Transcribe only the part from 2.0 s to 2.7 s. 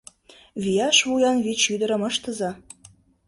ыштыза.